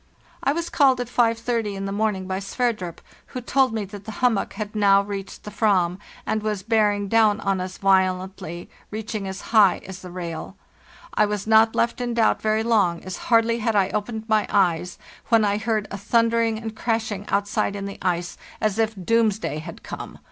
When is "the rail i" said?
10.01-11.27